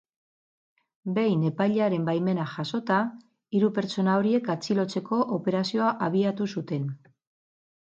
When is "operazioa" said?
5.39-5.93